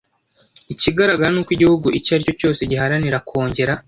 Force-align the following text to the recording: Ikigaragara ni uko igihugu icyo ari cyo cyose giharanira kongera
Ikigaragara 0.73 1.29
ni 1.33 1.39
uko 1.41 1.51
igihugu 1.55 1.87
icyo 1.97 2.11
ari 2.15 2.23
cyo 2.27 2.33
cyose 2.39 2.61
giharanira 2.69 3.23
kongera 3.29 3.73